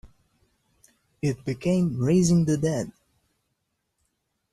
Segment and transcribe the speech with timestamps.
[1.21, 2.91] It became "Raising the Dead".